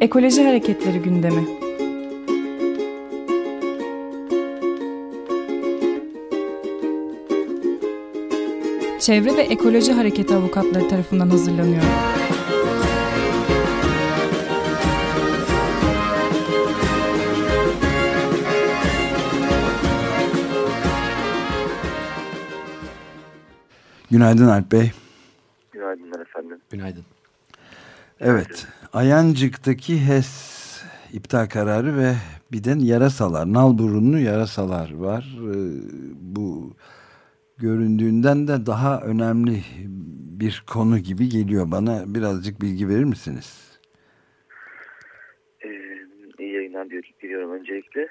Ekoloji 0.00 0.44
Hareketleri 0.44 0.98
gündemi. 1.02 1.46
Çevre 9.00 9.36
ve 9.36 9.42
Ekoloji 9.42 9.92
Hareketi 9.92 10.34
avukatları 10.34 10.88
tarafından 10.88 11.30
hazırlanıyor. 11.30 11.82
Günaydın 24.10 24.48
Alp 24.48 24.72
Bey. 24.72 24.92
Günaydınlar 25.72 26.20
efendim. 26.20 26.60
Günaydın. 26.70 27.04
Evet, 28.20 28.66
Ayancık'taki 28.92 30.06
HES 30.08 30.30
iptal 31.12 31.46
kararı 31.46 31.96
ve 31.98 32.12
bir 32.52 32.64
de 32.64 32.86
yarasalar, 32.86 33.52
nal 33.52 33.78
burunlu 33.78 34.18
yarasalar 34.18 34.94
var. 34.94 35.38
Ee, 35.38 35.54
bu 36.20 36.76
göründüğünden 37.58 38.48
de 38.48 38.66
daha 38.66 39.00
önemli 39.00 39.60
bir 40.40 40.64
konu 40.72 40.98
gibi 40.98 41.28
geliyor 41.28 41.66
bana. 41.70 42.02
Birazcık 42.06 42.62
bilgi 42.62 42.88
verir 42.88 43.04
misiniz? 43.04 43.78
Ee, 45.64 45.68
iyi 46.38 46.52
yayınlar 46.52 46.90
diliyorum 46.90 47.52
öncelikle. 47.52 48.08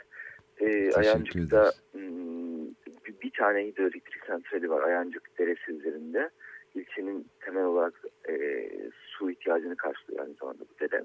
Ee, 0.60 0.92
Ayancık'ta 0.92 1.72
hmm, 1.92 2.66
bir, 3.06 3.22
bir 3.22 3.32
tane 3.38 3.66
hidroelektrik 3.66 4.26
santrali 4.28 4.70
var 4.70 4.82
Ayancık 4.82 5.40
Deresi 5.40 5.72
üzerinde. 5.72 6.30
İlçenin 6.76 7.28
temel 7.46 7.64
olarak 7.64 7.94
e, 8.30 8.70
su 8.92 9.32
ihtiyacını 9.32 9.76
karşılıyor 9.76 10.24
aynı 10.24 10.34
zamanda 10.34 10.62
bu 10.62 10.80
dere. 10.80 11.04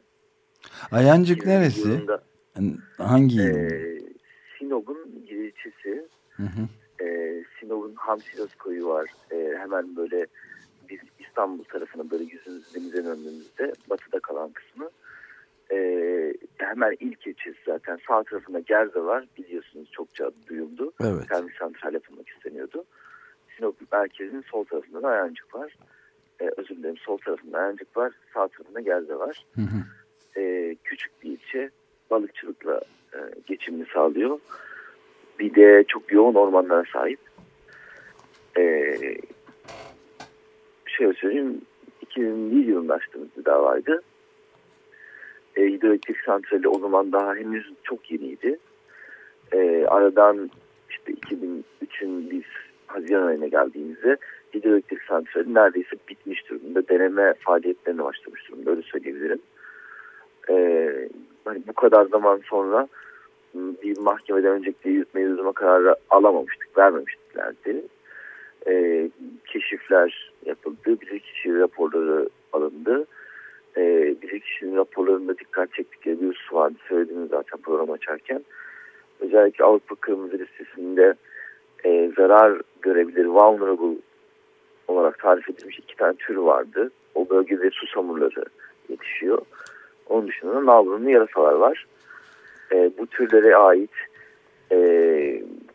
Ayancık 0.93 1.47
neresi? 1.47 1.89
Yılında, 1.89 2.23
Hangi? 2.99 3.41
E, 3.43 3.69
Sinop'un 4.59 5.25
ilçesi. 5.27 6.09
Hı 6.37 6.43
hı. 6.43 6.69
E, 7.05 7.35
Sinop'un 7.61 7.95
Hamsilos 7.95 8.55
koyu 8.55 8.87
var. 8.87 9.11
E, 9.31 9.59
hemen 9.59 9.97
böyle 9.97 10.27
biz 10.89 11.01
İstanbul 11.19 11.65
tarafına 11.65 12.11
böyle 12.11 12.25
yüzümüzü 12.25 12.75
denize 12.75 13.05
döndüğümüzde 13.05 13.73
batıda 13.91 14.21
kalan 14.21 14.51
kısmı. 14.53 14.91
E, 15.73 15.79
hemen 16.59 16.97
ilk 17.01 17.27
ilçesi 17.27 17.59
zaten. 17.67 17.99
Sağ 18.09 18.23
tarafında 18.23 18.61
Gerze 18.61 19.01
var. 19.01 19.25
Biliyorsunuz 19.39 19.91
çokça 19.91 20.31
duyuldu. 20.49 20.93
Evet. 21.03 21.29
Termik 21.29 21.57
santral 21.57 21.95
yapılmak 21.95 22.29
isteniyordu. 22.29 22.85
Sinop 23.57 23.93
merkezinin 23.93 24.45
sol 24.51 24.65
tarafında 24.65 25.03
da 25.03 25.09
Ayancık 25.09 25.55
var. 25.55 25.77
Ee, 26.45 26.51
özür 26.57 26.77
dilerim 26.77 26.97
sol 26.97 27.19
tarafında 27.19 27.59
Ayancık 27.59 27.97
var. 27.97 28.13
Sağ 28.35 28.49
tarafında 28.49 28.81
Gerze 28.81 29.15
var. 29.15 29.45
Hı 29.55 29.61
hı. 29.61 29.85
Ee, 30.41 30.77
küçük 30.85 31.23
bir 31.23 31.31
ilçe. 31.31 31.71
Balıkçılıkla 32.11 32.81
e, 33.15 33.19
geçimini 33.47 33.87
sağlıyor. 33.95 34.39
Bir 35.39 35.55
de 35.55 35.85
çok 35.89 36.13
yoğun 36.13 36.35
ormanlara 36.35 36.85
sahip. 36.93 37.19
Ee, 38.59 38.97
şöyle 40.87 41.13
söyleyeyim. 41.15 41.61
2001 42.03 42.67
yılında 42.67 42.95
açtığımız 42.95 43.29
bir 43.39 43.45
davaydı. 43.45 44.03
E, 45.57 45.63
hidroelektrik 45.63 46.21
santrali 46.21 46.69
o 46.69 46.79
zaman 46.79 47.13
daha 47.13 47.35
henüz 47.35 47.73
çok 47.83 48.11
yeniydi. 48.11 48.59
E, 49.53 49.87
aradan 49.89 50.51
işte 50.91 51.13
2003'ün 51.13 52.31
biz 52.31 52.45
Haziran 52.87 53.27
ayına 53.27 53.47
geldiğimizde 53.47 54.17
hidroelektrik 54.55 55.03
santrali 55.03 55.55
neredeyse 55.55 55.97
bitmiş 56.09 56.51
durumda. 56.51 56.89
Deneme 56.89 57.35
faaliyetlerine 57.41 58.05
başlamış 58.05 58.49
durumda 58.49 58.71
öyle 58.71 58.83
söyleyebilirim. 58.83 59.41
Ee, 60.51 61.09
hani 61.45 61.63
bu 61.69 61.73
kadar 61.73 62.07
zaman 62.07 62.41
sonra 62.45 62.89
bir 63.55 63.99
mahkemeden 63.99 64.51
öncelikle 64.51 64.91
yürütme 64.91 65.21
yürütme 65.21 65.53
kararı 65.53 65.97
alamamıştık, 66.11 66.79
vermemiştiklerdi. 66.79 67.85
Ee, 68.67 69.11
keşifler 69.47 70.33
yapıldı, 70.47 71.01
bilirkişi 71.01 71.59
raporları 71.59 72.29
alındı. 72.53 73.07
Ee, 73.77 74.15
bilirkişinin 74.23 74.77
raporlarında 74.77 75.39
dikkat 75.39 75.73
çektikleri 75.73 76.21
bir 76.21 76.29
husus 76.29 76.53
vardı, 76.53 76.75
söyledim 76.89 77.29
zaten 77.31 77.61
program 77.61 77.91
açarken. 77.91 78.45
Özellikle 79.21 79.65
Avrupa 79.65 79.95
Kırmızı 79.95 80.39
Listesi'nde 80.39 81.15
e, 81.85 82.13
zarar 82.17 82.61
görebilir, 82.83 83.25
vulnerable 83.25 83.97
olarak 84.89 85.19
tarif 85.19 85.49
edilmiş 85.49 85.79
iki 85.79 85.97
tane 85.97 86.15
tür 86.15 86.37
vardı. 86.37 86.91
O 87.15 87.31
bölgede 87.31 87.71
susamurları 87.71 88.45
yetişiyor. 88.89 89.43
Onun 90.09 90.29
dışında 90.29 90.67
nalburunlu 90.67 91.11
yarasalar 91.11 91.53
var. 91.53 91.87
E, 92.73 92.91
bu 92.99 93.07
türlere 93.07 93.57
ait 93.57 93.91
e, 94.73 94.77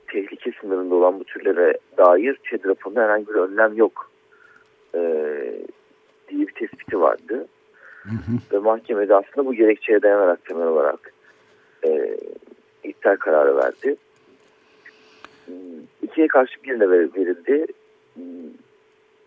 tehlike 0.08 0.52
sınırında 0.62 0.96
olan 0.96 1.20
bu 1.20 1.24
türlere 1.24 1.78
dair 1.98 2.40
ÇED 2.44 2.66
raporunda 2.66 3.02
herhangi 3.02 3.28
bir 3.28 3.34
önlem 3.34 3.76
yok 3.76 4.12
e, 4.96 5.00
diye 6.30 6.48
bir 6.48 6.54
tespiti 6.54 7.02
vardı. 7.02 7.48
Hı 8.04 8.10
hı. 8.10 8.54
Ve 8.54 8.58
mahkemede 8.58 9.16
aslında 9.16 9.48
bu 9.48 9.54
gerekçeye 9.54 10.02
dayanarak 10.02 10.46
temel 10.46 10.68
olarak 10.68 11.14
e, 11.88 12.18
iptal 12.84 13.16
kararı 13.16 13.58
verdi. 13.58 13.96
İkiye 16.02 16.28
karşı 16.28 16.64
birine 16.64 16.90
verildi. 16.90 17.66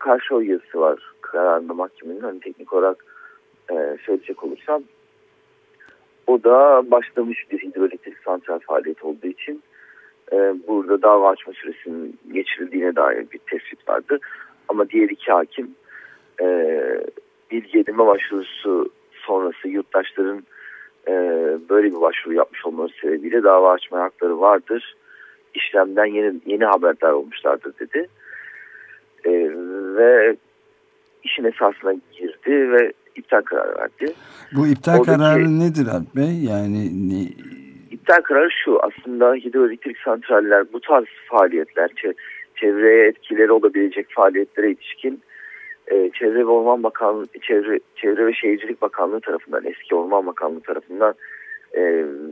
Karşı 0.03 0.35
oy 0.35 0.49
yazısı 0.51 0.79
var 0.79 0.99
kararında 1.21 1.73
mahkemenin. 1.73 2.19
Hani 2.19 2.39
teknik 2.39 2.73
olarak 2.73 3.05
e, 3.71 3.97
söyleyecek 4.05 4.43
olursam 4.43 4.83
o 6.27 6.43
da 6.43 6.91
başlamış 6.91 7.51
bir 7.51 7.59
hidroelektrik 7.59 8.17
santral 8.17 8.59
faaliyeti 8.59 9.05
olduğu 9.05 9.27
için 9.27 9.63
e, 10.31 10.35
burada 10.67 11.01
dava 11.01 11.29
açma 11.29 11.53
süresinin 11.53 12.19
geçirildiğine 12.33 12.95
dair 12.95 13.31
bir 13.31 13.37
tespit 13.37 13.89
vardı. 13.89 14.19
Ama 14.69 14.89
diğer 14.89 15.09
iki 15.09 15.31
hakim 15.31 15.75
e, 16.41 16.47
bilgi 17.51 17.79
edinme 17.79 18.05
başvurusu 18.07 18.89
sonrası 19.13 19.67
yurttaşların 19.67 20.43
e, 21.07 21.13
böyle 21.69 21.87
bir 21.87 22.01
başvuru 22.01 22.33
yapmış 22.33 22.65
olması 22.65 22.93
sebebiyle 23.01 23.43
dava 23.43 23.71
açma 23.71 23.99
hakları 23.99 24.39
vardır 24.39 24.95
işlemden 25.53 26.05
yeni 26.05 26.33
yeni 26.45 26.65
haberdar 26.65 27.11
olmuşlardır 27.11 27.73
dedi. 27.79 28.07
Ve 29.95 30.35
işin 31.23 31.43
esasına 31.43 31.93
girdi 31.93 32.71
ve 32.71 32.93
iptal 33.15 33.41
kararı 33.41 33.79
verdi. 33.79 34.13
Bu 34.55 34.67
iptal 34.67 34.99
Oradaki, 34.99 35.17
kararı 35.17 35.59
nedir 35.59 35.87
Alp 35.87 36.15
Bey? 36.15 36.43
Yani 36.43 37.09
ne... 37.09 37.21
İptal 37.91 38.21
kararı 38.21 38.49
şu 38.63 38.79
aslında 38.83 39.33
hidroelektrik 39.33 39.97
santraller 39.97 40.73
bu 40.73 40.81
tarz 40.81 41.05
faaliyetler 41.29 41.89
çevreye 42.55 43.07
etkileri 43.07 43.51
olabilecek 43.51 44.07
faaliyetlere 44.09 44.71
ilişkin 44.71 45.21
e, 45.87 46.09
Çevre 46.19 46.39
ve 46.39 46.45
Orman 46.45 46.83
Bakanlığı, 46.83 47.27
Çevre, 47.41 47.79
Çevre 47.95 48.25
ve 48.25 48.33
Şehircilik 48.33 48.81
Bakanlığı 48.81 49.19
tarafından, 49.19 49.65
eski 49.65 49.95
Orman 49.95 50.27
Bakanlığı 50.27 50.61
tarafından 50.61 51.13
e, 51.73 51.81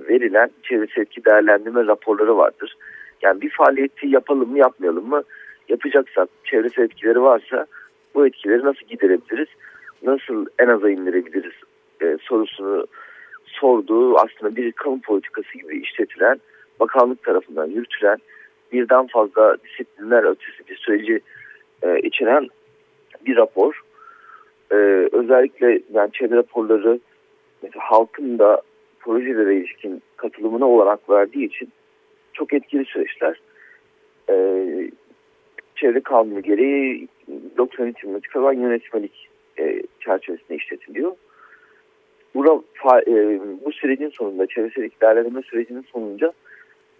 verilen 0.10 0.50
çevresel 0.64 1.02
etki 1.02 1.26
değerlendirme 1.26 1.88
raporları 1.88 2.38
vardır. 2.38 2.78
Yani 3.22 3.42
bir 3.42 3.50
faaliyeti 3.50 4.08
yapalım 4.08 4.52
mı 4.52 4.58
yapmayalım 4.58 5.10
mı 5.10 5.24
yapacaksak 5.70 6.30
çevresel 6.44 6.84
etkileri 6.84 7.22
varsa 7.22 7.66
bu 8.16 8.28
etkileri 8.28 8.66
nasıl 8.66 8.86
giderebiliriz? 8.88 9.48
Nasıl 10.04 10.46
en 10.60 10.68
aza 10.68 10.90
indirebiliriz 10.90 11.54
e, 12.02 12.18
sorusunu 12.22 12.88
sorduğu 13.46 14.18
aslında 14.18 14.56
bir 14.56 14.72
kamu 14.72 15.02
politikası 15.02 15.58
gibi 15.58 15.82
işletilen 15.82 16.40
bakanlık 16.80 17.24
tarafından 17.24 17.66
yürütülen 17.66 18.18
birden 18.72 19.08
fazla 19.08 19.58
disiplinler 19.64 20.24
ötesi 20.24 20.68
bir 20.70 20.76
süreci 20.76 21.22
e, 21.84 22.00
içeren 22.00 22.48
bir 23.26 23.36
rapor. 23.36 23.82
E, 24.72 24.76
özellikle 25.12 25.82
yani 25.94 26.12
çevre 26.12 26.36
raporları 26.36 27.00
mesela 27.64 27.82
halkın 27.84 28.40
da 28.40 28.62
projelere 29.00 29.56
ilişkin 29.56 30.02
katılımına 30.18 30.66
olarak 30.66 31.10
verdiği 31.10 31.46
için 31.46 31.72
çok 32.34 32.54
etkili 32.54 32.86
süreçler. 32.86 33.42
E, 34.30 34.36
çevre 35.82 36.00
kanunu 36.00 36.42
gereği 36.42 37.08
93 37.58 38.04
yılında 38.04 38.20
çıkarılan 38.20 38.54
yönetmelik 38.54 39.30
e, 39.60 39.84
çerçevesinde 40.00 40.56
işletiliyor. 40.56 41.12
Bura, 42.36 42.62
fa, 42.74 43.02
e, 43.02 43.40
bu 43.66 43.72
sürecin 43.72 44.10
sonunda, 44.10 44.48
çevresel 44.48 44.90
değerlendirme 45.02 45.42
sürecinin 45.42 45.86
sonunda 45.92 46.34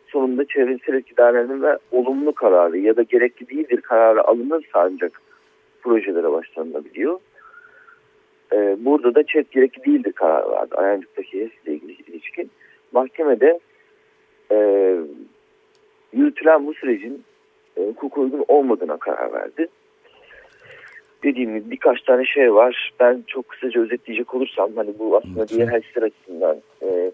sonunda 0.08 0.46
çevresel 0.46 1.04
değerlendirme 1.18 1.78
olumlu 1.92 2.34
kararı 2.34 2.78
ya 2.78 2.96
da 2.96 3.04
gerekli 3.04 3.50
değildir 3.50 3.82
kararı 3.82 4.24
alınırsa 4.24 4.80
ancak 4.80 5.22
projelere 5.82 6.32
başlanılabiliyor. 6.32 7.20
Ee, 8.54 8.78
burada 8.80 9.16
da 9.16 9.24
ÇED 9.24 9.46
gerekli 9.52 9.84
değildir 9.86 10.12
kararı 10.12 10.50
vardı. 10.50 10.76
Ayancık'taki 10.78 11.38
ile 11.38 11.74
ilgili 11.74 11.92
ilişkin. 11.92 12.52
Mahkemede 12.92 13.60
e, 14.52 14.58
yürütülen 16.14 16.68
bu 16.68 16.74
sürecin 16.74 17.24
e, 17.78 17.94
uygun 18.16 18.46
olmadığına 18.48 18.98
karar 18.98 19.34
verdi. 19.34 19.68
dediğim 21.24 21.60
gibi 21.60 21.72
birkaç 21.72 22.02
tane 22.02 22.26
şey 22.26 22.54
var. 22.54 22.94
Ben 23.00 23.24
çok 23.28 23.50
kısaca 23.50 23.82
özetleyecek 23.82 24.34
olursam 24.34 24.72
hani 24.76 25.00
bu 25.00 25.18
aslında 25.18 25.48
diğer 25.48 25.68
HES'ler 25.68 26.02
açısından 26.04 26.58
e, 26.82 27.12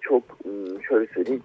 çok 0.00 0.22
şöyle 0.88 1.06
söyleyeyim 1.06 1.42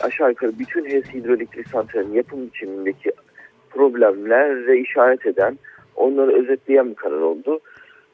aşağı 0.00 0.28
yukarı 0.28 0.58
bütün 0.58 0.84
HES 0.84 1.04
hidroelektrik 1.04 1.68
santralinin 1.68 2.14
yapım 2.14 2.46
biçimindeki 2.46 3.12
problemlerle 3.70 4.80
işaret 4.80 5.26
eden 5.26 5.58
onları 5.96 6.42
özetleyen 6.42 6.90
bir 6.90 6.94
karar 6.94 7.20
oldu. 7.20 7.60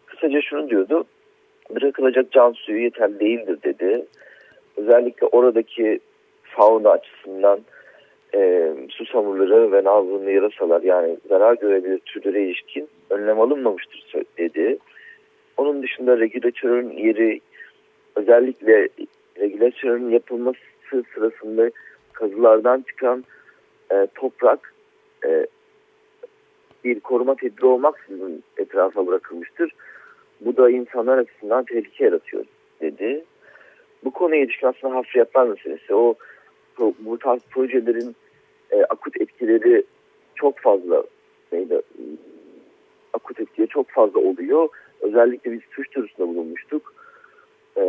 Kısaca 0.07 0.41
şunu 0.43 0.71
diyordu 0.71 1.07
bırakılacak 1.75 2.33
can 2.33 2.53
suyu 2.53 2.83
yeterli 2.83 3.21
değildir 3.21 3.59
dedi. 3.65 4.07
Özellikle 4.77 5.27
oradaki 5.27 6.01
fauna 6.43 6.91
açısından 6.91 7.61
e, 8.35 8.73
susamurları 8.89 9.73
ve 9.73 9.85
nalburunlu 9.85 10.31
yarasalar 10.31 10.83
yani 10.83 11.17
zarar 11.29 11.55
görebilir 11.55 11.99
türlere 11.99 12.43
ilişkin 12.43 12.89
önlem 13.11 13.41
alınmamıştır 13.41 14.25
dedi. 14.39 14.79
Onun 15.57 15.83
dışında 15.83 16.19
regülatörün 16.19 16.91
yeri 16.91 17.41
özellikle 18.17 18.89
regülatörün 19.39 20.11
yapılması 20.11 20.59
sırasında 21.15 21.71
kazılardan 22.13 22.85
çıkan 22.89 23.25
e, 23.93 24.07
toprak 24.15 24.75
e, 25.27 25.47
bir 26.85 27.01
koruma 27.01 27.35
tedbiri 27.35 27.67
olmaksızın 27.67 28.43
etrafa 28.59 29.07
bırakılmıştır. 29.07 29.73
Bu 30.41 30.57
da 30.57 30.71
insanlar 30.71 31.19
açısından 31.19 31.65
tehlike 31.65 32.05
yaratıyor 32.05 32.45
dedi. 32.81 33.25
Bu 34.05 34.11
konuya 34.11 34.43
ilişkin 34.43 34.67
aslında 34.67 34.95
hafriyatlar 34.95 35.47
meselesi. 35.47 35.95
O 35.95 36.15
bu 36.79 37.19
tarz 37.19 37.41
projelerin 37.51 38.17
e, 38.71 38.85
akut 38.85 39.21
etkileri 39.21 39.85
çok 40.35 40.59
fazla 40.59 41.05
neydi, 41.53 41.83
akut 43.13 43.41
etkiye 43.41 43.67
çok 43.67 43.91
fazla 43.91 44.21
oluyor. 44.21 44.69
Özellikle 45.01 45.53
biz 45.53 45.61
suç 45.71 45.95
duyurusunda 45.95 46.29
bulunmuştuk. 46.29 46.95
E, 47.77 47.83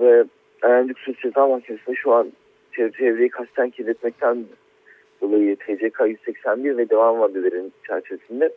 ve 0.00 0.24
Erencik 0.62 0.98
Suç 0.98 1.22
Ceza 1.22 1.46
Mahkemesi'nde 1.46 1.96
şu 1.96 2.12
an 2.12 2.32
çevreyi 2.72 3.28
kasten 3.28 3.70
kirletmekten 3.70 4.44
dolayı 5.20 5.56
TCK 5.56 6.00
181 6.06 6.76
ve 6.76 6.90
devam 6.90 7.16
maddelerinin 7.16 7.72
çerçevesinde 7.86 8.50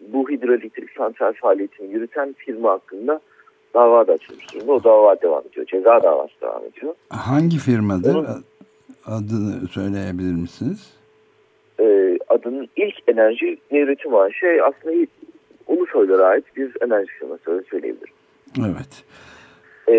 bu 0.00 0.30
hidroelektrik 0.30 0.90
santral 0.90 1.32
faaliyetini 1.32 1.92
yürüten 1.92 2.32
firma 2.32 2.70
hakkında 2.70 3.20
dava 3.74 4.06
da 4.06 4.12
açılmış 4.12 4.54
durumda. 4.54 4.72
O 4.72 4.84
dava 4.84 5.20
devam 5.22 5.42
ediyor. 5.50 5.66
Ceza 5.66 6.02
davası 6.02 6.32
devam 6.42 6.62
ediyor. 6.64 6.94
Hangi 7.08 7.58
firmadır? 7.58 8.14
Onun, 8.14 8.44
Adını 9.06 9.68
söyleyebilir 9.68 10.32
misiniz? 10.32 10.92
E, 11.80 12.18
adının 12.28 12.68
ilk 12.76 12.94
enerji 13.08 13.58
ne 13.70 13.78
üretim 13.78 14.12
şey 14.40 14.62
aslında 14.62 15.06
Ulusoylara 15.66 16.26
ait 16.26 16.56
bir 16.56 16.76
enerji 16.80 17.06
firması 17.06 17.50
öyle 17.50 17.64
söyleyebilirim. 17.70 18.14
Evet. 18.58 19.04
E, 19.88 19.94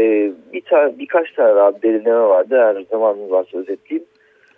bir 0.53 0.61
tane, 0.61 0.99
birkaç 0.99 1.31
tane 1.31 1.55
daha 1.55 1.81
derinleme 1.81 2.19
vardı. 2.19 2.55
Eğer 2.55 2.85
zamanımız 2.91 3.31
varsa 3.31 3.57
özetleyeyim. 3.57 4.07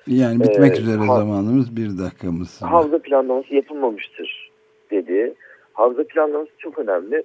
Yani 0.08 0.44
bitmek 0.44 0.78
ee, 0.78 0.82
üzere 0.82 0.98
zamanımız 0.98 1.78
bir 1.78 1.98
dakikamız. 1.98 2.62
Havza 2.62 3.00
planlaması 3.00 3.56
yapılmamıştır 3.56 4.52
dedi. 4.92 5.34
Havza 5.74 6.04
planlaması 6.04 6.52
çok 6.58 6.80
önemli. 6.80 7.24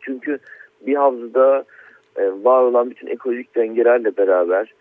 Çünkü 0.00 0.38
bir 0.86 0.94
havzada 0.94 1.64
e, 2.16 2.22
var 2.26 2.62
olan 2.62 2.90
bütün 2.90 3.06
ekolojik 3.06 3.56
dengelerle 3.56 4.16
beraber 4.16 4.74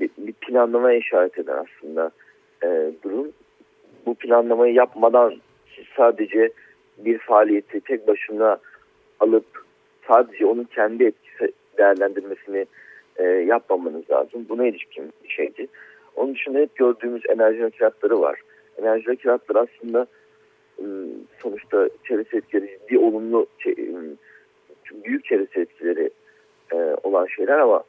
bir, 0.00 0.10
bir 0.18 0.32
planlamaya 0.32 0.98
işaret 0.98 1.38
eden 1.38 1.66
aslında 1.66 2.10
e, 2.64 2.92
durum. 3.04 3.32
Bu 4.06 4.14
planlamayı 4.14 4.74
yapmadan 4.74 5.34
sadece 5.96 6.50
bir 6.98 7.18
faaliyeti 7.18 7.80
tek 7.80 8.08
başına 8.08 8.58
alıp 9.20 9.44
sadece 10.08 10.46
onun 10.46 10.64
kendi 10.64 11.04
etkisi 11.04 11.52
değerlendirmesini 11.78 12.66
e, 13.16 13.24
yapmamanız 13.24 14.10
lazım. 14.10 14.46
Buna 14.48 14.66
ilişkin 14.66 15.12
bir 15.24 15.28
şeydi. 15.28 15.66
Onun 16.16 16.34
dışında 16.34 16.58
hep 16.58 16.76
gördüğümüz 16.76 17.22
enerji 17.28 17.62
nasihatları 17.62 18.20
var. 18.20 18.40
Enerji 18.78 19.10
nasihatları 19.10 19.58
aslında 19.58 20.06
ıı, 20.82 21.06
sonuçta 21.42 21.88
çevresi 22.04 22.36
etkileri 22.36 22.78
ciddi 22.78 22.98
olumlu 22.98 23.46
ıı, 23.66 24.16
büyük 25.04 25.24
çevresi 25.24 25.60
etkileri 25.60 26.10
e, 26.72 26.76
olan 27.02 27.26
şeyler 27.26 27.58
ama 27.58 27.82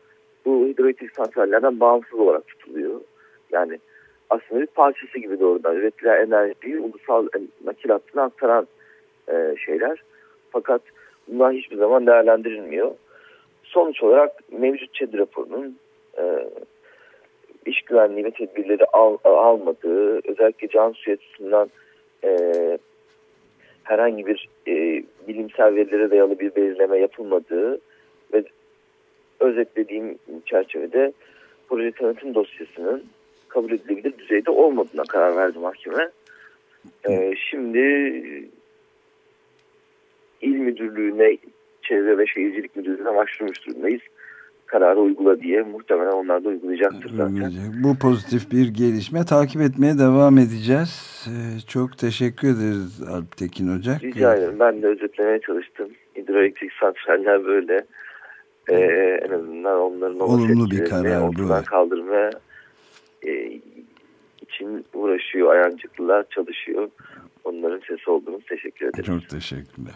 bu 0.46 0.68
hidroelektrik 0.68 1.16
santrallerden 1.16 1.80
bağımsız 1.80 2.20
olarak 2.20 2.48
tutuluyor. 2.48 3.02
Yani 3.52 3.80
aslında 4.30 4.62
bir 4.62 4.68
parçası 4.68 5.20
gibi 5.20 5.40
doğrudan 5.40 5.76
üretilen 5.76 6.26
enerjiyi 6.26 6.80
ulusal 6.80 7.28
nakil 7.66 7.90
hattına 7.90 8.24
aktaran 8.24 8.68
e, 9.30 9.56
şeyler. 9.66 10.04
Fakat 10.52 10.82
bunlar 11.28 11.54
hiçbir 11.54 11.78
zaman 11.78 12.08
değerlendirilmiyor. 12.08 12.92
Sonuç 13.64 14.04
olarak 14.04 14.52
mevcut 14.52 14.94
ÇED 14.94 15.14
raporunun 15.14 15.78
e, 16.18 16.50
iş 17.66 17.82
güvenliği 17.82 18.26
ve 18.26 18.32
tedbirleri 18.32 18.86
al, 18.86 19.18
almadığı, 19.24 20.32
özellikle 20.32 20.68
can 20.68 20.92
suyu 20.92 21.16
açısından 21.16 21.70
e, 22.24 22.30
herhangi 23.92 24.26
bir 24.26 24.50
e, 24.68 25.04
bilimsel 25.28 25.76
verilere 25.76 26.12
dayalı 26.12 26.40
bir 26.40 26.56
belirleme 26.56 27.00
yapılmadığı 27.00 27.80
ve 28.34 28.44
özetlediğim 29.40 30.18
çerçevede 30.46 31.14
proje 31.70 31.92
tanıtım 31.92 32.36
dosyasının 32.36 33.04
kabul 33.48 33.72
edilebilir 33.72 34.18
düzeyde 34.18 34.52
olmadığına 34.52 35.04
karar 35.04 35.36
verdi 35.36 35.60
mahkeme. 35.60 36.10
Ee, 37.10 37.34
şimdi 37.50 37.80
il 40.42 40.56
müdürlüğüne, 40.56 41.38
çevre 41.82 42.18
ve 42.18 42.28
şehircilik 42.28 42.76
müdürlüğüne 42.76 43.16
başvurmuş 43.16 43.68
durumdayız. 43.68 44.02
Kararı 44.72 45.00
uygula 45.00 45.42
diye 45.42 45.62
muhtemelen 45.62 46.12
onlar 46.12 46.44
da 46.44 46.50
uygulayacaktır 46.50 47.10
zaten. 47.10 47.52
Bu 47.84 48.00
pozitif 48.00 48.52
bir 48.52 48.68
gelişme. 48.68 49.26
Takip 49.26 49.62
etmeye 49.62 49.98
devam 50.00 50.38
edeceğiz. 50.38 51.28
Ee, 51.28 51.60
çok 51.68 51.98
teşekkür 51.98 52.48
ederiz 52.48 53.02
Alp 53.10 53.38
Tekin 53.38 53.78
Ocak. 53.78 54.04
Rica 54.04 54.36
ederim. 54.36 54.60
Ben 54.60 54.82
de 54.82 54.88
özetlemeye 54.88 55.40
çalıştım. 55.40 55.88
Hidroelektrik 56.16 56.72
santraller 56.74 57.46
böyle 57.46 57.86
e, 58.70 58.78
en 59.26 59.32
azından 59.32 59.80
onların 59.80 60.20
olumlu 60.20 60.72
bir 60.72 60.86
karar 60.86 61.22
ortadan 61.22 61.64
kaldırmaya 61.64 62.30
e, 63.28 63.60
için 64.42 64.86
uğraşıyor. 64.94 65.56
Ayancıklılar 65.56 66.26
çalışıyor. 66.30 66.90
Onların 67.44 67.80
sesi 67.88 68.10
olduğunu 68.10 68.40
teşekkür 68.50 68.86
ederim. 68.86 69.20
Çok 69.20 69.30
teşekkürler. 69.30 69.96